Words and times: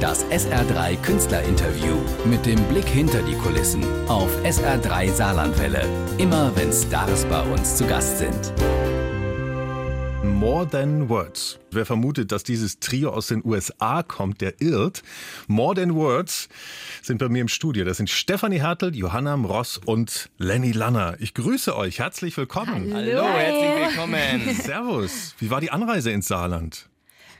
Das 0.00 0.24
SR3 0.26 0.96
Künstlerinterview 1.02 1.96
mit 2.24 2.46
dem 2.46 2.62
Blick 2.68 2.86
hinter 2.86 3.20
die 3.20 3.34
Kulissen 3.34 3.82
auf 4.06 4.30
SR3 4.44 5.10
Saarlandwelle. 5.10 5.84
Immer 6.18 6.54
wenn 6.54 6.72
Stars 6.72 7.24
bei 7.24 7.42
uns 7.42 7.76
zu 7.76 7.84
Gast 7.84 8.18
sind. 8.18 8.52
More 10.22 10.68
Than 10.70 11.08
Words. 11.08 11.58
Wer 11.72 11.84
vermutet, 11.84 12.30
dass 12.30 12.44
dieses 12.44 12.78
Trio 12.78 13.10
aus 13.10 13.26
den 13.26 13.44
USA 13.44 14.04
kommt, 14.04 14.40
der 14.40 14.60
irrt. 14.60 15.02
More 15.48 15.74
Than 15.74 15.96
Words 15.96 16.48
sind 17.02 17.18
bei 17.18 17.28
mir 17.28 17.40
im 17.40 17.48
Studio. 17.48 17.84
Das 17.84 17.96
sind 17.96 18.08
Stefanie 18.08 18.60
Hertel, 18.60 18.94
Johanna 18.94 19.34
Ross 19.34 19.80
und 19.84 20.30
Lenny 20.38 20.70
Lanner. 20.70 21.16
Ich 21.18 21.34
grüße 21.34 21.76
euch. 21.76 21.98
Herzlich 21.98 22.36
willkommen. 22.36 22.94
Hallo, 22.94 23.24
herzlich 23.24 23.96
willkommen. 23.96 24.54
Servus. 24.62 25.34
Wie 25.40 25.50
war 25.50 25.60
die 25.60 25.72
Anreise 25.72 26.12
ins 26.12 26.28
Saarland? 26.28 26.88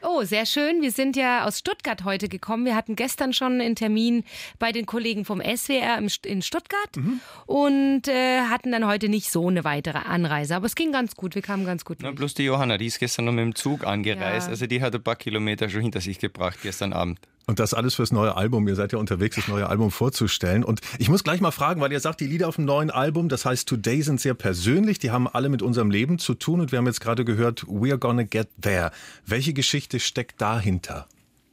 Oh, 0.03 0.23
sehr 0.23 0.47
schön. 0.47 0.81
Wir 0.83 0.93
sind 0.93 1.17
ja 1.17 1.45
aus 1.45 1.59
Stuttgart 1.59 2.05
heute 2.05 2.29
gekommen. 2.29 2.65
Wir 2.65 2.77
hatten 2.77 2.97
gestern 2.97 3.33
schon 3.33 3.61
einen 3.61 3.75
Termin 3.75 4.25
bei 4.59 4.73
den 4.73 4.87
Kollegen 4.87 5.25
vom 5.25 5.41
SWR 5.41 5.99
in 6.25 6.43
Stuttgart 6.43 6.97
mhm. 6.97 7.21
und 7.47 8.09
äh, 8.09 8.43
hatten 8.43 8.73
dann 8.73 8.87
heute 8.87 9.09
nicht 9.09 9.31
so 9.31 9.49
eine 9.49 9.65
weitere 9.65 9.99
Anreise. 9.99 10.57
Aber 10.57 10.67
es 10.67 10.75
ging 10.75 10.93
ganz 10.93 11.17
gut. 11.17 11.35
Wir 11.35 11.43
kamen 11.43 11.65
ganz 11.65 11.85
gut. 11.85 11.99
Na, 12.01 12.11
bloß 12.11 12.35
die 12.35 12.45
Johanna, 12.45 12.79
die 12.79 12.87
ist 12.87 12.99
gestern 12.99 13.25
noch 13.25 13.33
mit 13.33 13.45
dem 13.45 13.55
Zug 13.55 13.85
angereist. 13.87 14.47
Ja. 14.47 14.53
Also 14.53 14.67
die 14.67 14.83
hat 14.83 14.95
ein 14.95 15.03
paar 15.03 15.17
Kilometer 15.17 15.69
schon 15.69 15.83
hinter 15.83 16.01
sich 16.01 16.19
gebracht 16.19 16.59
gestern 16.63 16.93
Abend. 16.93 17.19
Und 17.49 17.59
das 17.61 17.73
alles 17.73 17.95
fürs 17.95 18.13
neue 18.13 18.37
Album. 18.37 18.69
Ihr 18.69 18.75
seid 18.75 18.93
ja 18.93 18.99
unterwegs, 18.99 19.37
das 19.37 19.49
neue 19.49 19.71
Album 19.71 19.91
vorzustellen. 19.91 20.63
Und 20.63 20.83
ich 20.99 21.09
muss 21.09 21.25
gleich 21.25 21.41
mal 21.41 21.51
fragen, 21.51 21.81
weil 21.81 21.91
ihr 21.91 21.99
sagt, 21.99 22.21
die 22.21 22.27
Lieder 22.27 22.47
auf 22.47 22.57
dem 22.57 22.67
neuen 22.67 22.91
Album, 22.91 23.31
das 23.31 23.47
heißt 23.47 23.67
Today 23.67 24.03
sind 24.03 24.21
sehr 24.21 24.35
persönlich, 24.35 24.99
die 24.99 25.11
haben 25.11 25.27
alle 25.27 25.49
mit 25.49 25.63
unserem 25.63 25.91
Leben 25.91 26.19
zu 26.19 26.35
tun. 26.35 26.61
Und 26.61 26.73
wir 26.73 26.79
haben 26.79 26.87
jetzt 26.87 27.01
gerade 27.01 27.25
gehört, 27.25 27.63
We're 27.63 27.97
Gonna 27.97 28.25
Get 28.25 28.49
There. 28.61 28.91
Welche 29.25 29.55
Geschichte 29.55 29.99
steckt 29.99 30.43
dahinter? 30.43 31.07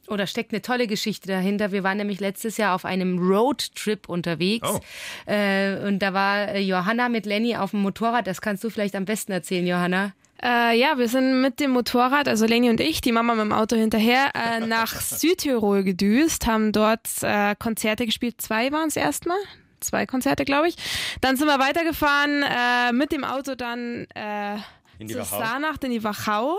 Da 0.06 0.26
steckt 0.26 0.52
eine 0.52 0.60
tolle 0.60 0.86
Geschichte 0.86 1.28
dahinter. 1.28 1.72
Wir 1.72 1.82
waren 1.82 1.96
nämlich 1.96 2.20
letztes 2.20 2.58
Jahr 2.58 2.74
auf 2.74 2.84
einem 2.84 3.18
Roadtrip 3.18 4.06
unterwegs. 4.06 4.68
Oh. 4.70 4.80
Äh, 5.24 5.88
und 5.88 6.00
da 6.00 6.12
war 6.12 6.58
Johanna 6.58 7.08
mit 7.08 7.24
Lenny 7.24 7.56
auf 7.56 7.70
dem 7.70 7.80
Motorrad. 7.80 8.26
Das 8.26 8.42
kannst 8.42 8.62
du 8.62 8.68
vielleicht 8.68 8.94
am 8.96 9.06
besten 9.06 9.32
erzählen, 9.32 9.66
Johanna. 9.66 10.12
Äh, 10.42 10.78
ja, 10.78 10.98
wir 10.98 11.08
sind 11.08 11.40
mit 11.40 11.60
dem 11.60 11.70
Motorrad, 11.70 12.28
also 12.28 12.46
Leni 12.46 12.68
und 12.70 12.80
ich, 12.80 13.00
die 13.00 13.12
Mama 13.12 13.34
mit 13.34 13.44
dem 13.44 13.52
Auto 13.52 13.76
hinterher, 13.76 14.32
äh, 14.34 14.60
nach 14.66 15.00
Südtirol 15.00 15.82
gedüst, 15.82 16.46
haben 16.46 16.72
dort 16.72 17.08
äh, 17.22 17.54
Konzerte 17.58 18.06
gespielt. 18.06 18.40
Zwei 18.40 18.70
waren 18.72 18.88
es 18.88 18.96
erstmal. 18.96 19.38
Zwei 19.80 20.06
Konzerte, 20.06 20.44
glaube 20.44 20.68
ich. 20.68 20.76
Dann 21.20 21.36
sind 21.36 21.48
wir 21.48 21.58
weitergefahren 21.58 22.42
äh, 22.42 22.92
mit 22.92 23.12
dem 23.12 23.24
Auto 23.24 23.54
dann 23.54 24.06
äh, 24.14 24.56
in 24.98 25.08
die 25.08 25.14
zu 25.14 25.20
Wachau. 25.20 25.38
Saarnacht 25.38 25.84
in 25.84 25.90
die 25.90 26.04
Wachau, 26.04 26.58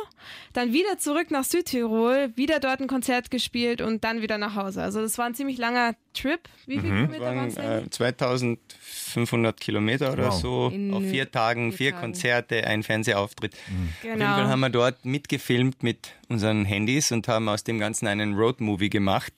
dann 0.54 0.74
wieder 0.74 0.98
zurück 0.98 1.32
nach 1.32 1.44
Südtirol, 1.44 2.32
wieder 2.36 2.60
dort 2.60 2.82
ein 2.82 2.88
Konzert 2.88 3.32
gespielt 3.32 3.82
und 3.82 4.04
dann 4.04 4.22
wieder 4.22 4.38
nach 4.38 4.56
Hause. 4.56 4.84
Also 4.84 5.02
das 5.02 5.18
war 5.18 5.26
ein 5.26 5.36
ziemlich 5.36 5.58
langer 5.58 5.96
Trip. 6.14 6.40
Wie 6.66 6.80
viele 6.80 6.94
mhm. 6.94 7.12
Kilometer 7.12 7.36
waren 7.36 7.48
es? 7.48 7.58
Äh, 7.58 7.90
2500 7.90 9.60
Kilometer 9.60 10.14
oder 10.14 10.28
wow. 10.28 10.42
so. 10.42 10.72
In 10.74 10.94
auf 10.94 11.04
vier 11.04 11.32
Tagen, 11.32 11.72
vier, 11.72 11.78
vier 11.78 11.92
Tagen. 11.92 12.02
Konzerte, 12.02 12.64
ein 12.66 12.84
Fernsehauftritt. 12.84 13.54
Mhm. 13.68 13.90
Genau. 14.02 14.14
Auf 14.14 14.20
jeden 14.20 14.22
Fall 14.22 14.48
haben 14.48 14.60
wir 14.60 14.70
dort 14.70 15.06
mitgefilmt 15.06 15.84
mit 15.84 16.12
unseren 16.30 16.66
Handys 16.66 17.12
und 17.12 17.28
haben 17.28 17.50
aus 17.50 17.64
dem 17.64 17.80
Ganzen 17.80 18.08
einen 18.08 18.36
Roadmovie 18.36 18.90
gemacht. 18.90 19.34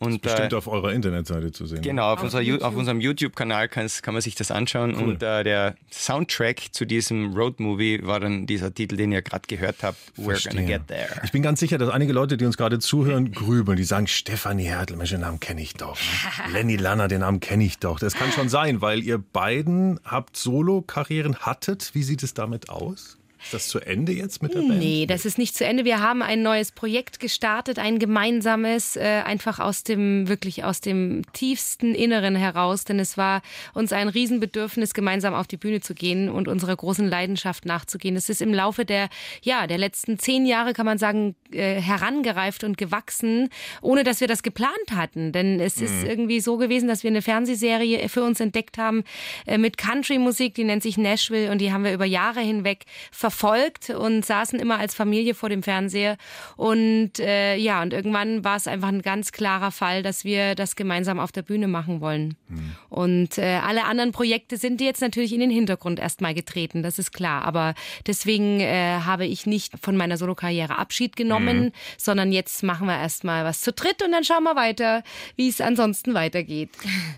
Und, 0.00 0.24
das 0.24 0.32
ist 0.32 0.36
bestimmt 0.36 0.52
äh, 0.52 0.56
auf 0.56 0.68
eurer 0.68 0.92
Internetseite 0.92 1.50
zu 1.50 1.66
sehen. 1.66 1.82
Genau, 1.82 2.12
auf, 2.12 2.18
auf, 2.18 2.24
unserer, 2.24 2.64
auf 2.64 2.76
unserem 2.76 3.00
YouTube-Kanal 3.00 3.68
kann, 3.68 3.88
man 4.06 4.20
sich 4.20 4.36
das 4.36 4.52
anschauen. 4.52 4.94
Cool. 4.94 5.02
Und 5.02 5.22
äh, 5.24 5.42
der 5.42 5.74
Soundtrack 5.90 6.68
zu 6.70 6.84
diesem 6.84 7.34
Road-Movie 7.34 8.06
war 8.06 8.20
dann 8.20 8.46
dieser 8.46 8.72
Titel, 8.72 8.96
den 8.96 9.10
ihr 9.10 9.22
gerade 9.22 9.48
gehört 9.48 9.82
habt, 9.82 9.98
We're 10.16 10.48
Gonna 10.48 10.64
Get 10.64 10.86
There. 10.86 11.20
Ich 11.24 11.32
bin 11.32 11.42
ganz 11.42 11.58
sicher, 11.58 11.78
dass 11.78 11.90
einige 11.90 12.12
Leute, 12.12 12.36
die 12.36 12.44
uns 12.44 12.56
gerade 12.56 12.78
zuhören, 12.78 13.32
grübeln. 13.32 13.76
Die 13.76 13.82
sagen, 13.84 14.06
Stefanie 14.06 14.66
Hertel, 14.66 14.96
Mensch, 14.96 15.10
den 15.10 15.20
Namen 15.20 15.40
kenne 15.40 15.62
ich 15.62 15.74
doch. 15.74 15.98
Lenny 16.52 16.76
Lanner, 16.76 17.08
den 17.08 17.20
Namen 17.20 17.40
kenne 17.40 17.64
ich 17.64 17.78
doch. 17.78 17.98
Das 17.98 18.14
kann 18.14 18.30
schon 18.30 18.48
sein, 18.48 18.80
weil 18.80 19.02
ihr 19.02 19.18
beiden 19.18 19.98
habt 20.04 20.36
Solo-Karrieren 20.36 21.38
hattet. 21.38 21.90
Wie 21.94 22.04
sieht 22.04 22.22
es 22.22 22.34
damit 22.34 22.68
aus? 22.68 23.18
Ist 23.42 23.54
das 23.54 23.68
zu 23.68 23.80
Ende 23.80 24.12
jetzt 24.12 24.42
mit 24.42 24.54
der 24.54 24.60
Band? 24.60 24.78
Nee, 24.78 25.06
das 25.06 25.24
ist 25.24 25.38
nicht 25.38 25.56
zu 25.56 25.64
Ende. 25.64 25.84
Wir 25.84 26.00
haben 26.00 26.22
ein 26.22 26.42
neues 26.42 26.72
Projekt 26.72 27.20
gestartet, 27.20 27.78
ein 27.78 27.98
gemeinsames, 27.98 28.96
äh, 28.96 29.22
einfach 29.24 29.58
aus 29.60 29.84
dem, 29.84 30.28
wirklich 30.28 30.64
aus 30.64 30.80
dem 30.80 31.22
tiefsten 31.32 31.94
Inneren 31.94 32.34
heraus, 32.34 32.84
denn 32.84 32.98
es 32.98 33.16
war 33.16 33.42
uns 33.74 33.92
ein 33.92 34.08
Riesenbedürfnis, 34.08 34.92
gemeinsam 34.92 35.34
auf 35.34 35.46
die 35.46 35.56
Bühne 35.56 35.80
zu 35.80 35.94
gehen 35.94 36.28
und 36.28 36.48
unserer 36.48 36.74
großen 36.74 37.08
Leidenschaft 37.08 37.64
nachzugehen. 37.64 38.16
Es 38.16 38.28
ist 38.28 38.42
im 38.42 38.52
Laufe 38.52 38.84
der, 38.84 39.08
ja, 39.42 39.66
der 39.66 39.78
letzten 39.78 40.18
zehn 40.18 40.44
Jahre, 40.44 40.72
kann 40.72 40.86
man 40.86 40.98
sagen, 40.98 41.36
äh, 41.52 41.80
herangereift 41.80 42.64
und 42.64 42.76
gewachsen, 42.76 43.48
ohne 43.80 44.04
dass 44.04 44.20
wir 44.20 44.28
das 44.28 44.42
geplant 44.42 44.72
hatten. 44.92 45.32
Denn 45.32 45.60
es 45.60 45.76
mhm. 45.76 45.84
ist 45.84 46.04
irgendwie 46.04 46.40
so 46.40 46.56
gewesen, 46.56 46.88
dass 46.88 47.04
wir 47.04 47.10
eine 47.10 47.22
Fernsehserie 47.22 48.08
für 48.08 48.24
uns 48.24 48.40
entdeckt 48.40 48.78
haben 48.78 49.04
äh, 49.46 49.58
mit 49.58 49.78
Country-Musik, 49.78 50.54
die 50.54 50.64
nennt 50.64 50.82
sich 50.82 50.98
Nashville 50.98 51.52
und 51.52 51.60
die 51.60 51.72
haben 51.72 51.84
wir 51.84 51.92
über 51.92 52.04
Jahre 52.04 52.40
hinweg 52.40 52.84
ver 53.12 53.27
verfolgt 53.30 53.90
und 53.90 54.24
saßen 54.24 54.58
immer 54.58 54.78
als 54.78 54.94
Familie 54.94 55.34
vor 55.34 55.50
dem 55.50 55.62
Fernseher. 55.62 56.16
Und 56.56 57.18
äh, 57.18 57.56
ja, 57.56 57.82
und 57.82 57.92
irgendwann 57.92 58.42
war 58.42 58.56
es 58.56 58.66
einfach 58.66 58.88
ein 58.88 59.02
ganz 59.02 59.32
klarer 59.32 59.70
Fall, 59.70 60.02
dass 60.02 60.24
wir 60.24 60.54
das 60.54 60.76
gemeinsam 60.76 61.20
auf 61.20 61.30
der 61.30 61.42
Bühne 61.42 61.68
machen 61.68 62.00
wollen. 62.00 62.36
Mhm. 62.48 62.72
Und 62.88 63.38
äh, 63.38 63.60
alle 63.62 63.84
anderen 63.84 64.12
Projekte 64.12 64.56
sind 64.56 64.80
jetzt 64.80 65.02
natürlich 65.02 65.34
in 65.34 65.40
den 65.40 65.50
Hintergrund 65.50 66.00
erstmal 66.00 66.32
getreten, 66.32 66.82
das 66.82 66.98
ist 66.98 67.12
klar. 67.12 67.44
Aber 67.44 67.74
deswegen 68.06 68.60
äh, 68.60 69.00
habe 69.04 69.26
ich 69.26 69.44
nicht 69.44 69.74
von 69.78 69.96
meiner 69.96 70.16
Solokarriere 70.16 70.78
Abschied 70.78 71.14
genommen, 71.14 71.64
mhm. 71.64 71.72
sondern 71.98 72.32
jetzt 72.32 72.62
machen 72.62 72.86
wir 72.86 72.98
erstmal 72.98 73.44
was 73.44 73.60
zu 73.60 73.72
dritt 73.72 74.02
und 74.02 74.12
dann 74.12 74.24
schauen 74.24 74.44
wir 74.44 74.56
weiter, 74.56 75.02
wie 75.36 75.48
es 75.48 75.60
ansonsten 75.60 76.14
weitergeht. 76.14 76.70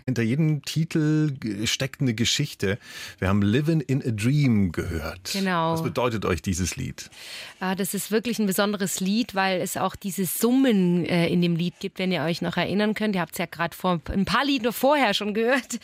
Hinter 0.05 0.23
jedem 0.23 0.61
Titel 0.63 1.37
steckt 1.63 2.01
eine 2.01 2.13
Geschichte. 2.13 2.77
Wir 3.19 3.29
haben 3.29 3.41
Living 3.41 3.79
in 3.79 4.01
a 4.05 4.11
Dream 4.11 4.73
gehört. 4.73 5.31
Genau. 5.31 5.71
Was 5.73 5.83
bedeutet 5.83 6.00
bedeutet 6.01 6.25
euch 6.25 6.41
dieses 6.41 6.75
Lied? 6.75 7.09
Ah, 7.59 7.75
das 7.75 7.93
ist 7.93 8.11
wirklich 8.11 8.39
ein 8.39 8.47
besonderes 8.47 8.99
Lied, 8.99 9.35
weil 9.35 9.61
es 9.61 9.77
auch 9.77 9.95
dieses 9.95 10.37
Summen 10.37 11.05
äh, 11.05 11.27
in 11.27 11.41
dem 11.41 11.55
Lied 11.55 11.75
gibt, 11.79 11.99
wenn 11.99 12.11
ihr 12.11 12.23
euch 12.23 12.41
noch 12.41 12.57
erinnern 12.57 12.95
könnt. 12.95 13.15
Ihr 13.15 13.21
habt 13.21 13.33
es 13.33 13.37
ja 13.37 13.45
gerade 13.45 13.75
vor 13.75 14.01
ein 14.11 14.25
paar 14.25 14.43
Lieder 14.43 14.73
vorher 14.73 15.13
schon 15.13 15.33
gehört. 15.33 15.79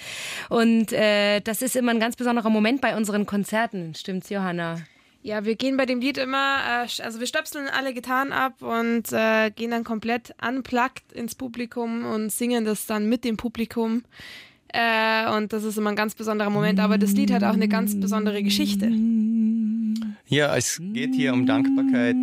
Und 0.50 0.92
äh, 0.92 1.40
das 1.42 1.62
ist 1.62 1.76
immer 1.76 1.92
ein 1.92 2.00
ganz 2.00 2.16
besonderer 2.16 2.50
Moment 2.50 2.82
bei 2.82 2.96
unseren 2.98 3.26
Konzerten. 3.28 3.94
Stimmt's, 3.94 4.30
Johanna? 4.30 4.78
Ja, 5.22 5.46
wir 5.46 5.56
gehen 5.56 5.78
bei 5.78 5.86
dem 5.86 6.00
Lied 6.00 6.18
immer, 6.18 6.86
äh, 6.86 7.04
also 7.04 7.20
wir 7.20 7.28
stöpseln 7.28 7.68
alle 7.68 7.94
Gitarren 7.94 8.32
ab 8.32 8.62
und 8.62 9.12
äh, 9.12 9.52
gehen 9.52 9.72
dann 9.72 9.84
komplett 9.84 10.34
unplugged 10.42 11.12
ins 11.14 11.36
Publikum 11.36 12.06
und 12.06 12.32
singen 12.32 12.66
das 12.66 12.88
dann 12.88 13.08
mit 13.08 13.24
dem 13.24 13.38
Publikum. 13.38 14.04
Äh, 14.70 15.30
und 15.36 15.54
das 15.54 15.64
ist 15.64 15.78
immer 15.78 15.92
ein 15.92 15.96
ganz 15.96 16.16
besonderer 16.16 16.50
Moment. 16.50 16.80
Aber 16.80 16.98
das 16.98 17.14
Lied 17.14 17.32
hat 17.32 17.44
auch 17.44 17.54
eine 17.54 17.68
ganz 17.68 18.00
besondere 18.00 18.44
Geschichte. 18.44 18.90
Ja, 20.28 20.56
es 20.56 20.81
geht 20.81 21.16
hier 21.16 21.34
um 21.34 21.46
Dankbarkeit, 21.46 22.16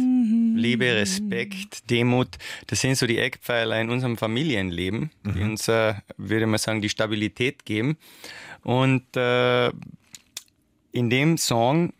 Liebe, 0.54 0.84
Respekt, 0.84 1.90
Demut. 1.90 2.28
Das 2.66 2.80
sind 2.80 2.96
so 2.96 3.06
die 3.06 3.18
Eckpfeiler 3.18 3.80
in 3.80 3.90
unserem 3.90 4.16
Familienleben, 4.16 5.10
die 5.24 5.40
mhm. 5.40 5.50
uns, 5.50 5.68
äh, 5.68 5.94
würde 6.16 6.46
man 6.46 6.58
sagen, 6.58 6.82
die 6.82 6.88
Stabilität 6.88 7.64
geben. 7.64 7.96
Und 8.62 9.16
äh, 9.16 9.68
in 10.92 11.10
dem 11.10 11.38
Song 11.38 11.92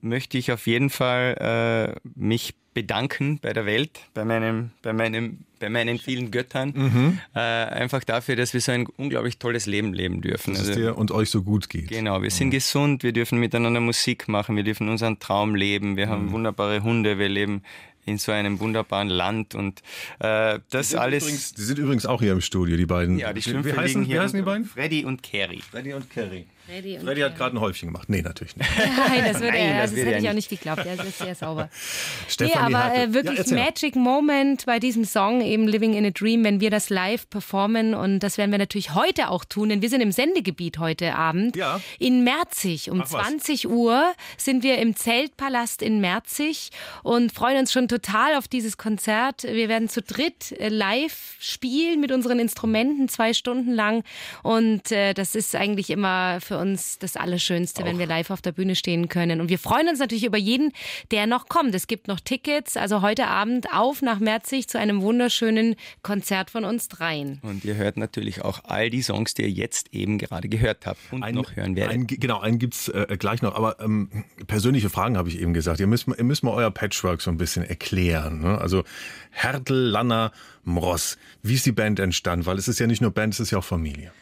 möchte 0.00 0.38
ich 0.38 0.52
auf 0.52 0.66
jeden 0.66 0.90
Fall 0.90 1.96
äh, 2.04 2.08
mich 2.14 2.54
bedanken 2.78 3.40
bei 3.40 3.52
der 3.52 3.66
Welt, 3.66 3.90
bei 4.14 4.24
meinem, 4.24 4.70
bei 4.82 4.92
meinem, 4.92 5.38
bei 5.58 5.68
meinen 5.68 5.98
vielen 5.98 6.30
Göttern, 6.30 6.72
mhm. 6.76 7.18
äh, 7.34 7.40
einfach 7.40 8.04
dafür, 8.04 8.36
dass 8.36 8.54
wir 8.54 8.60
so 8.60 8.70
ein 8.70 8.86
unglaublich 8.86 9.38
tolles 9.38 9.66
Leben 9.66 9.92
leben 9.92 10.20
dürfen. 10.20 10.54
Dass 10.54 10.60
also, 10.60 10.70
es 10.70 10.76
dir 10.76 10.96
und 10.96 11.10
euch 11.10 11.28
so 11.28 11.42
gut 11.42 11.68
geht. 11.68 11.88
Genau, 11.88 12.22
wir 12.22 12.30
sind 12.30 12.48
mhm. 12.48 12.52
gesund, 12.52 13.02
wir 13.02 13.12
dürfen 13.12 13.40
miteinander 13.40 13.80
Musik 13.80 14.28
machen, 14.28 14.54
wir 14.54 14.62
dürfen 14.62 14.88
unseren 14.88 15.18
Traum 15.18 15.56
leben, 15.56 15.96
wir 15.96 16.08
haben 16.08 16.26
mhm. 16.26 16.32
wunderbare 16.32 16.84
Hunde, 16.84 17.18
wir 17.18 17.28
leben 17.28 17.62
in 18.06 18.18
so 18.18 18.30
einem 18.30 18.60
wunderbaren 18.60 19.08
Land 19.08 19.56
und 19.56 19.82
äh, 20.20 20.60
das 20.70 20.90
die 20.90 20.98
alles. 20.98 21.24
Übrigens, 21.24 21.54
die 21.54 21.62
sind 21.62 21.78
übrigens 21.80 22.06
auch 22.06 22.22
hier 22.22 22.32
im 22.32 22.40
Studio, 22.40 22.76
die 22.76 22.86
beiden. 22.86 23.18
Ja, 23.18 23.32
die 23.32 23.42
Schlümpfe 23.42 23.72
wie 23.72 23.76
heißen, 23.76 24.04
hier. 24.04 24.16
Wie 24.16 24.20
heißen 24.20 24.38
die 24.38 24.44
beiden? 24.44 24.64
Freddy 24.66 25.04
und 25.04 25.24
Kerry. 25.24 25.60
Freddy 25.68 25.94
und 25.94 26.08
Kerry. 26.10 26.46
Freddy, 26.68 26.98
Freddy 26.98 27.22
hat 27.22 27.34
gerade 27.34 27.56
ein 27.56 27.60
Häufchen 27.60 27.88
gemacht. 27.88 28.10
Nee, 28.10 28.20
natürlich 28.20 28.54
nicht. 28.54 28.68
Nein, 28.78 29.24
das, 29.24 29.40
würde 29.40 29.56
Nein, 29.56 29.68
er, 29.68 29.82
das, 29.82 29.90
das 29.92 30.00
hätte 30.00 30.18
ich 30.18 30.28
auch 30.28 30.34
nicht 30.34 30.50
geglaubt. 30.50 30.84
Er 30.84 31.02
ist 31.02 31.18
sehr 31.18 31.34
sauber. 31.34 31.70
Stefanie 32.28 32.68
nee, 32.68 32.76
aber 32.76 32.94
äh, 32.94 33.14
wirklich 33.14 33.46
ja, 33.46 33.56
Magic 33.56 33.96
Moment 33.96 34.66
bei 34.66 34.78
diesem 34.78 35.06
Song, 35.06 35.40
eben 35.40 35.66
Living 35.66 35.94
in 35.94 36.04
a 36.04 36.10
Dream, 36.10 36.44
wenn 36.44 36.60
wir 36.60 36.68
das 36.68 36.90
live 36.90 37.30
performen. 37.30 37.94
Und 37.94 38.18
das 38.20 38.36
werden 38.36 38.50
wir 38.50 38.58
natürlich 38.58 38.92
heute 38.92 39.30
auch 39.30 39.46
tun, 39.46 39.70
denn 39.70 39.80
wir 39.80 39.88
sind 39.88 40.02
im 40.02 40.12
Sendegebiet 40.12 40.78
heute 40.78 41.14
Abend. 41.14 41.56
Ja. 41.56 41.80
In 41.98 42.22
Merzig. 42.22 42.90
Um 42.90 43.00
Ach, 43.00 43.06
20 43.06 43.66
Uhr 43.70 44.04
sind 44.36 44.62
wir 44.62 44.76
im 44.76 44.94
Zeltpalast 44.94 45.80
in 45.80 46.02
Merzig 46.02 46.68
und 47.02 47.32
freuen 47.32 47.60
uns 47.60 47.72
schon 47.72 47.88
total 47.88 48.34
auf 48.34 48.46
dieses 48.46 48.76
Konzert. 48.76 49.44
Wir 49.44 49.70
werden 49.70 49.88
zu 49.88 50.02
dritt 50.02 50.52
äh, 50.52 50.68
live 50.68 51.36
spielen 51.40 51.98
mit 52.02 52.12
unseren 52.12 52.38
Instrumenten 52.38 53.08
zwei 53.08 53.32
Stunden 53.32 53.72
lang. 53.72 54.04
Und 54.42 54.92
äh, 54.92 55.14
das 55.14 55.34
ist 55.34 55.54
eigentlich 55.54 55.88
immer 55.88 56.42
für 56.42 56.57
für 56.58 56.62
uns 56.62 56.98
das 56.98 57.16
Allerschönste, 57.16 57.82
Auch. 57.82 57.86
wenn 57.86 57.98
wir 57.98 58.06
live 58.06 58.30
auf 58.30 58.42
der 58.42 58.52
Bühne 58.52 58.74
stehen 58.74 59.08
können. 59.08 59.40
Und 59.40 59.48
wir 59.48 59.58
freuen 59.58 59.88
uns 59.88 59.98
natürlich 59.98 60.24
über 60.24 60.38
jeden, 60.38 60.72
der 61.10 61.26
noch 61.26 61.48
kommt. 61.48 61.74
Es 61.74 61.86
gibt 61.86 62.08
noch 62.08 62.20
Tickets. 62.20 62.76
Also 62.76 63.02
heute 63.02 63.26
Abend 63.26 63.72
auf 63.72 64.02
nach 64.02 64.18
Merzig 64.18 64.68
zu 64.68 64.78
einem 64.78 65.02
wunderschönen 65.02 65.76
Konzert 66.02 66.50
von 66.50 66.64
uns 66.64 66.88
dreien. 66.88 67.40
Und 67.42 67.64
ihr 67.64 67.76
hört 67.76 67.96
natürlich 67.96 68.42
auch 68.42 68.60
all 68.64 68.90
die 68.90 69.02
Songs, 69.02 69.34
die 69.34 69.42
ihr 69.42 69.50
jetzt 69.50 69.94
eben 69.94 70.18
gerade 70.18 70.48
gehört 70.48 70.86
habt 70.86 71.00
und 71.10 71.22
ein, 71.22 71.34
noch 71.34 71.54
hören 71.56 71.76
werdet. 71.76 71.94
Ein, 71.94 72.06
genau, 72.06 72.40
einen 72.40 72.58
gibt 72.58 72.74
es 72.74 72.88
äh, 72.88 73.16
gleich 73.18 73.42
noch. 73.42 73.54
Aber 73.54 73.80
ähm, 73.80 74.24
persönliche 74.46 74.90
Fragen 74.90 75.16
habe 75.16 75.28
ich 75.28 75.40
eben 75.40 75.54
gesagt. 75.54 75.80
Ihr 75.80 75.86
müsst, 75.86 76.08
ihr 76.08 76.24
müsst 76.24 76.42
mal 76.42 76.52
euer 76.52 76.70
Patchwork 76.70 77.22
so 77.22 77.30
ein 77.30 77.36
bisschen 77.36 77.64
erklären. 77.64 78.40
Ne? 78.40 78.58
Also 78.58 78.84
Hertel, 79.30 79.76
Lanner, 79.76 80.32
Mross. 80.64 81.18
Wie 81.42 81.54
ist 81.54 81.66
die 81.66 81.72
Band 81.72 82.00
entstanden? 82.00 82.46
Weil 82.46 82.58
es 82.58 82.68
ist 82.68 82.80
ja 82.80 82.86
nicht 82.86 83.00
nur 83.00 83.10
Band, 83.10 83.34
es 83.34 83.40
ist 83.40 83.50
ja 83.50 83.58
auch 83.58 83.64
Familie. 83.64 84.12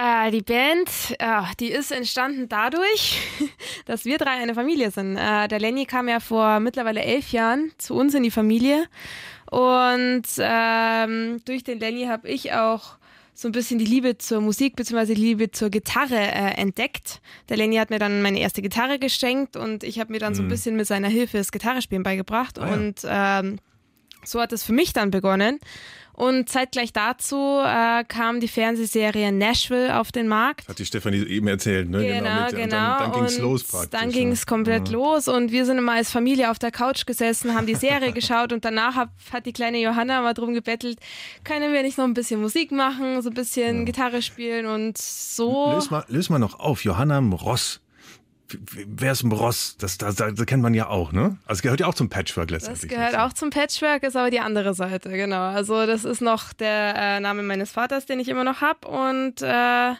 Äh, 0.00 0.30
die 0.30 0.42
Band, 0.42 0.88
äh, 1.18 1.42
die 1.58 1.72
ist 1.72 1.90
entstanden 1.90 2.48
dadurch, 2.48 3.20
dass 3.86 4.04
wir 4.04 4.16
drei 4.16 4.30
eine 4.30 4.54
Familie 4.54 4.92
sind. 4.92 5.16
Äh, 5.16 5.48
der 5.48 5.58
Lenny 5.58 5.86
kam 5.86 6.08
ja 6.08 6.20
vor 6.20 6.60
mittlerweile 6.60 7.02
elf 7.02 7.32
Jahren 7.32 7.72
zu 7.78 7.94
uns 7.94 8.14
in 8.14 8.22
die 8.22 8.30
Familie. 8.30 8.84
Und 9.50 10.22
ähm, 10.38 11.40
durch 11.44 11.64
den 11.64 11.80
Lenny 11.80 12.04
habe 12.04 12.28
ich 12.28 12.52
auch 12.52 12.96
so 13.34 13.48
ein 13.48 13.52
bisschen 13.52 13.80
die 13.80 13.86
Liebe 13.86 14.18
zur 14.18 14.40
Musik 14.40 14.76
bzw. 14.76 15.14
die 15.14 15.20
Liebe 15.20 15.50
zur 15.50 15.68
Gitarre 15.68 16.14
äh, 16.14 16.60
entdeckt. 16.60 17.20
Der 17.48 17.56
Lenny 17.56 17.74
hat 17.74 17.90
mir 17.90 17.98
dann 17.98 18.22
meine 18.22 18.38
erste 18.38 18.62
Gitarre 18.62 19.00
geschenkt 19.00 19.56
und 19.56 19.82
ich 19.82 19.98
habe 19.98 20.12
mir 20.12 20.20
dann 20.20 20.32
mhm. 20.32 20.36
so 20.36 20.42
ein 20.42 20.46
mhm. 20.46 20.50
bisschen 20.50 20.76
mit 20.76 20.86
seiner 20.86 21.08
Hilfe 21.08 21.38
das 21.38 21.50
Gitarrespielen 21.50 22.04
beigebracht. 22.04 22.60
Ah, 22.60 22.68
ja. 22.68 22.74
Und 22.74 23.00
ähm, 23.04 23.58
so 24.24 24.40
hat 24.40 24.52
es 24.52 24.62
für 24.62 24.72
mich 24.72 24.92
dann 24.92 25.10
begonnen. 25.10 25.58
Und 26.18 26.48
zeitgleich 26.48 26.92
dazu 26.92 27.60
äh, 27.64 28.02
kam 28.02 28.40
die 28.40 28.48
Fernsehserie 28.48 29.30
Nashville 29.30 30.00
auf 30.00 30.10
den 30.10 30.26
Markt. 30.26 30.68
Hat 30.68 30.80
die 30.80 30.84
Stefanie 30.84 31.24
eben 31.24 31.46
erzählt, 31.46 31.88
ne? 31.88 32.04
Genau, 32.04 32.18
genau. 32.18 32.44
Mit, 32.46 32.56
genau. 32.56 32.68
Dann, 32.70 32.98
dann 32.98 33.12
ging 33.12 33.22
es 33.22 33.38
los 33.38 33.62
praktisch. 33.62 33.90
Dann 33.90 34.10
ging 34.10 34.32
es 34.32 34.44
komplett 34.44 34.88
ja. 34.88 34.94
los 34.94 35.28
und 35.28 35.52
wir 35.52 35.64
sind 35.64 35.78
immer 35.78 35.92
als 35.92 36.10
Familie 36.10 36.50
auf 36.50 36.58
der 36.58 36.72
Couch 36.72 37.06
gesessen, 37.06 37.54
haben 37.54 37.66
die 37.66 37.76
Serie 37.76 38.10
geschaut 38.14 38.52
und 38.52 38.64
danach 38.64 38.96
hat, 38.96 39.10
hat 39.32 39.46
die 39.46 39.52
kleine 39.52 39.78
Johanna 39.78 40.20
mal 40.20 40.34
drum 40.34 40.54
gebettelt, 40.54 40.98
können 41.44 41.72
wir 41.72 41.84
nicht 41.84 41.98
noch 41.98 42.04
ein 42.04 42.14
bisschen 42.14 42.40
Musik 42.40 42.72
machen, 42.72 43.22
so 43.22 43.30
ein 43.30 43.34
bisschen 43.34 43.78
ja. 43.78 43.84
Gitarre 43.84 44.20
spielen 44.20 44.66
und 44.66 44.98
so. 44.98 45.70
Löse 45.70 45.90
mal, 45.92 46.04
löse 46.08 46.32
mal 46.32 46.40
noch 46.40 46.58
auf, 46.58 46.82
Johanna 46.82 47.20
Ross 47.20 47.80
wer 48.86 49.12
ist 49.12 49.22
ein 49.22 49.32
Ross? 49.32 49.76
Das, 49.78 49.98
das, 49.98 50.16
das, 50.16 50.46
kennt 50.46 50.62
man 50.62 50.74
ja 50.74 50.88
auch, 50.88 51.12
ne? 51.12 51.36
Also 51.44 51.58
es 51.58 51.62
gehört 51.62 51.80
ja 51.80 51.86
auch 51.86 51.94
zum 51.94 52.08
Patchwork 52.08 52.50
letztendlich. 52.50 52.90
Das 52.90 52.98
gehört 52.98 53.16
auch 53.16 53.32
zum 53.32 53.50
Patchwork, 53.50 54.02
ist 54.02 54.16
aber 54.16 54.30
die 54.30 54.40
andere 54.40 54.74
Seite, 54.74 55.10
genau. 55.10 55.50
Also 55.50 55.86
das 55.86 56.04
ist 56.04 56.20
noch 56.20 56.52
der 56.52 56.94
äh, 56.96 57.20
Name 57.20 57.42
meines 57.42 57.72
Vaters, 57.72 58.06
den 58.06 58.20
ich 58.20 58.28
immer 58.28 58.44
noch 58.44 58.60
habe 58.60 58.88
und 58.88 59.42
äh, 59.42 59.94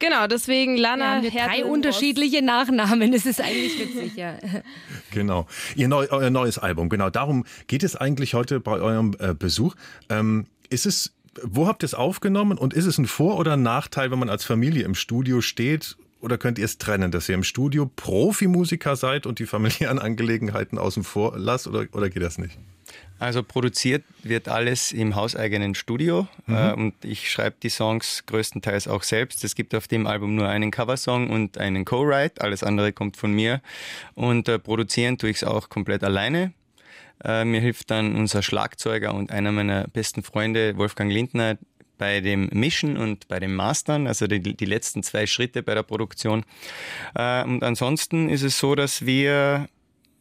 Genau, 0.00 0.28
deswegen 0.28 0.76
Lana. 0.76 1.20
Ja, 1.22 1.46
drei 1.48 1.64
unterschiedliche 1.64 2.40
Nachnamen, 2.40 3.10
das 3.10 3.26
ist 3.26 3.40
eigentlich 3.40 3.78
witzig, 3.80 4.14
ja. 4.16 4.34
Genau. 5.10 5.46
Ihr 5.74 5.88
neu, 5.88 6.06
euer 6.10 6.30
neues 6.30 6.58
Album, 6.58 6.88
genau. 6.88 7.10
Darum 7.10 7.44
geht 7.66 7.82
es 7.82 7.96
eigentlich 7.96 8.34
heute 8.34 8.60
bei 8.60 8.78
eurem 8.78 9.16
äh, 9.18 9.34
Besuch. 9.34 9.74
Ähm, 10.08 10.46
ist 10.70 10.86
es, 10.86 11.14
wo 11.42 11.66
habt 11.66 11.82
ihr 11.82 11.86
es 11.86 11.94
aufgenommen 11.94 12.58
und 12.58 12.74
ist 12.74 12.84
es 12.84 12.98
ein 12.98 13.06
Vor- 13.06 13.38
oder 13.38 13.54
ein 13.54 13.62
Nachteil, 13.62 14.12
wenn 14.12 14.20
man 14.20 14.28
als 14.28 14.44
Familie 14.44 14.84
im 14.84 14.94
Studio 14.94 15.40
steht 15.40 15.96
oder 16.20 16.38
könnt 16.38 16.58
ihr 16.58 16.64
es 16.64 16.78
trennen, 16.78 17.10
dass 17.10 17.28
ihr 17.28 17.34
im 17.34 17.44
Studio 17.44 17.90
Profimusiker 17.94 18.96
seid 18.96 19.26
und 19.26 19.38
die 19.38 19.46
familiären 19.46 19.98
Angelegenheiten 20.00 20.78
außen 20.78 21.04
vor 21.04 21.38
lasst 21.38 21.66
oder, 21.66 21.86
oder 21.92 22.10
geht 22.10 22.22
das 22.22 22.38
nicht? 22.38 22.58
Also 23.18 23.42
produziert 23.42 24.04
wird 24.22 24.48
alles 24.48 24.92
im 24.92 25.16
hauseigenen 25.16 25.74
Studio 25.74 26.28
mhm. 26.46 26.54
äh, 26.54 26.72
und 26.72 26.94
ich 27.04 27.30
schreibe 27.30 27.56
die 27.62 27.68
Songs 27.68 28.24
größtenteils 28.26 28.86
auch 28.86 29.02
selbst. 29.02 29.42
Es 29.42 29.54
gibt 29.54 29.74
auf 29.74 29.88
dem 29.88 30.06
Album 30.06 30.36
nur 30.36 30.48
einen 30.48 30.70
Coversong 30.70 31.28
und 31.28 31.58
einen 31.58 31.84
Co-Write, 31.84 32.40
alles 32.40 32.62
andere 32.62 32.92
kommt 32.92 33.16
von 33.16 33.32
mir 33.32 33.60
und 34.14 34.48
äh, 34.48 34.58
produzieren 34.58 35.18
tue 35.18 35.30
ich 35.30 35.38
es 35.38 35.44
auch 35.44 35.68
komplett 35.68 36.04
alleine. 36.04 36.52
Äh, 37.24 37.44
mir 37.44 37.60
hilft 37.60 37.90
dann 37.90 38.14
unser 38.14 38.42
Schlagzeuger 38.42 39.12
und 39.12 39.32
einer 39.32 39.50
meiner 39.50 39.88
besten 39.88 40.22
Freunde, 40.22 40.76
Wolfgang 40.76 41.10
Lindner, 41.10 41.58
bei 41.98 42.20
dem 42.20 42.48
Mischen 42.52 42.96
und 42.96 43.28
bei 43.28 43.40
dem 43.40 43.54
Mastern, 43.54 44.06
also 44.06 44.26
die, 44.26 44.40
die 44.40 44.64
letzten 44.64 45.02
zwei 45.02 45.26
Schritte 45.26 45.62
bei 45.62 45.74
der 45.74 45.82
Produktion. 45.82 46.44
Äh, 47.14 47.44
und 47.44 47.62
ansonsten 47.62 48.28
ist 48.28 48.42
es 48.42 48.58
so, 48.58 48.74
dass 48.74 49.04
wir 49.04 49.68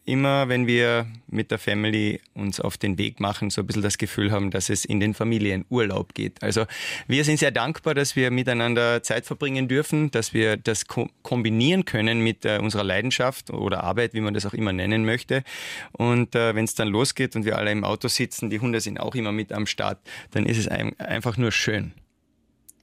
immer, 0.07 0.47
wenn 0.49 0.67
wir 0.67 1.05
mit 1.27 1.51
der 1.51 1.59
Family 1.59 2.21
uns 2.33 2.59
auf 2.59 2.77
den 2.77 2.97
Weg 2.97 3.19
machen, 3.19 3.49
so 3.49 3.61
ein 3.61 3.67
bisschen 3.67 3.81
das 3.81 3.97
Gefühl 3.97 4.31
haben, 4.31 4.51
dass 4.51 4.69
es 4.69 4.85
in 4.85 4.99
den 4.99 5.13
Familienurlaub 5.13 6.13
geht. 6.13 6.41
Also 6.41 6.65
wir 7.07 7.23
sind 7.25 7.39
sehr 7.39 7.51
dankbar, 7.51 7.93
dass 7.93 8.15
wir 8.15 8.31
miteinander 8.31 9.03
Zeit 9.03 9.25
verbringen 9.25 9.67
dürfen, 9.67 10.09
dass 10.11 10.33
wir 10.33 10.57
das 10.57 10.87
ko 10.87 11.09
kombinieren 11.21 11.85
können 11.85 12.21
mit 12.21 12.45
äh, 12.45 12.59
unserer 12.61 12.83
Leidenschaft 12.83 13.49
oder 13.49 13.83
Arbeit, 13.83 14.13
wie 14.13 14.21
man 14.21 14.33
das 14.33 14.45
auch 14.45 14.53
immer 14.53 14.71
nennen 14.71 15.05
möchte. 15.05 15.43
Und 15.91 16.35
äh, 16.35 16.55
wenn 16.55 16.65
es 16.65 16.75
dann 16.75 16.87
losgeht 16.87 17.35
und 17.35 17.45
wir 17.45 17.57
alle 17.57 17.71
im 17.71 17.83
Auto 17.83 18.07
sitzen, 18.07 18.49
die 18.49 18.59
Hunde 18.59 18.79
sind 18.79 18.99
auch 18.99 19.15
immer 19.15 19.31
mit 19.31 19.51
am 19.51 19.65
Start, 19.65 19.99
dann 20.31 20.45
ist 20.45 20.57
es 20.57 20.67
ein 20.67 20.97
einfach 20.99 21.37
nur 21.37 21.51
schön. 21.51 21.91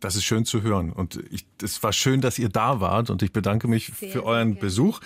Das 0.04 0.16
ist 0.16 0.24
schön 0.24 0.44
zu 0.44 0.60
hören. 0.60 0.92
Und 0.92 1.18
es 1.62 1.82
war 1.82 1.94
schön, 1.94 2.20
dass 2.20 2.38
ihr 2.38 2.50
da 2.50 2.78
wart. 2.80 3.08
Und 3.08 3.22
ich 3.22 3.32
bedanke 3.32 3.68
mich 3.68 3.90
sehr, 3.98 4.10
für 4.10 4.24
euren 4.24 4.52
sehr 4.52 4.60
Besuch. 4.60 5.00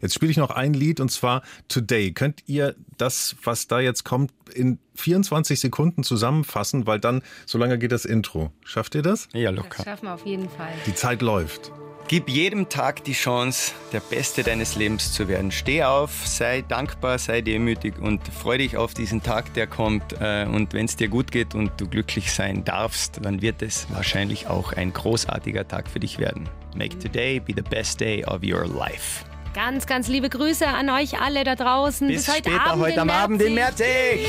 Jetzt 0.00 0.14
spiele 0.14 0.30
ich 0.30 0.36
noch 0.36 0.50
ein 0.50 0.74
Lied 0.74 1.00
und 1.00 1.10
zwar 1.10 1.42
Today. 1.66 2.12
Könnt 2.12 2.44
ihr 2.46 2.76
das, 2.96 3.34
was 3.42 3.66
da 3.66 3.80
jetzt 3.80 4.04
kommt, 4.04 4.30
in 4.54 4.78
24 4.94 5.58
Sekunden 5.58 6.04
zusammenfassen? 6.04 6.86
Weil 6.86 7.00
dann, 7.00 7.22
so 7.46 7.58
lange 7.58 7.80
geht 7.80 7.90
das 7.90 8.04
Intro. 8.04 8.52
Schafft 8.64 8.94
ihr 8.94 9.02
das? 9.02 9.28
Ja, 9.32 9.50
locker. 9.50 9.78
Das 9.78 9.86
schaffen 9.86 10.06
wir 10.06 10.14
auf 10.14 10.24
jeden 10.24 10.48
Fall. 10.48 10.72
Die 10.86 10.94
Zeit 10.94 11.20
läuft. 11.20 11.72
Gib 12.06 12.28
jedem 12.28 12.68
Tag 12.68 13.02
die 13.04 13.14
Chance, 13.14 13.72
der 13.92 14.00
Beste 14.00 14.42
deines 14.42 14.76
Lebens 14.76 15.12
zu 15.12 15.26
werden. 15.26 15.50
Steh 15.50 15.84
auf, 15.84 16.26
sei 16.26 16.62
dankbar, 16.68 17.18
sei 17.18 17.40
demütig 17.40 17.98
und 17.98 18.20
freu 18.28 18.58
dich 18.58 18.76
auf 18.76 18.92
diesen 18.92 19.22
Tag, 19.22 19.54
der 19.54 19.66
kommt. 19.66 20.12
Äh, 20.20 20.44
und 20.44 20.74
wenn 20.74 20.84
es 20.84 20.96
dir 20.96 21.08
gut 21.08 21.32
geht 21.32 21.54
und 21.54 21.72
du 21.78 21.88
glücklich 21.88 22.30
sein 22.30 22.62
darfst, 22.62 23.24
dann 23.24 23.40
wird 23.40 23.62
es 23.62 23.86
wahrscheinlich 23.90 24.48
auch 24.48 24.74
ein 24.74 24.92
großartiger 24.92 25.66
Tag 25.66 25.88
für 25.88 25.98
dich 25.98 26.18
werden. 26.18 26.46
Make 26.76 26.98
today 26.98 27.40
be 27.40 27.54
the 27.56 27.62
best 27.62 27.98
day 28.00 28.22
of 28.26 28.42
your 28.42 28.66
life. 28.66 29.24
Ganz, 29.54 29.86
ganz 29.86 30.06
liebe 30.08 30.28
Grüße 30.28 30.66
an 30.66 30.90
euch 30.90 31.18
alle 31.18 31.42
da 31.42 31.54
draußen. 31.54 32.06
Bis, 32.08 32.26
Bis 32.26 32.34
heute 32.34 32.50
später, 32.50 32.66
Abend 32.66 32.84
heute 32.84 33.00
am 33.00 33.10
Abend 33.10 33.40
in 33.40 33.54
Merzig. 33.54 34.28